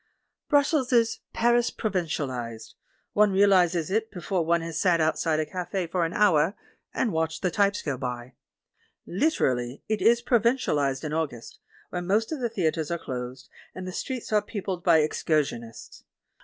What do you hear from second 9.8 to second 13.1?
it is provincialised in August, when most of the theatres are